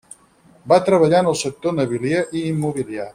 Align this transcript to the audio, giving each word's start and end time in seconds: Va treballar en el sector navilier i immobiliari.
Va 0.73 0.79
treballar 0.87 1.21
en 1.25 1.29
el 1.33 1.37
sector 1.43 1.77
navilier 1.81 2.25
i 2.41 2.43
immobiliari. 2.57 3.09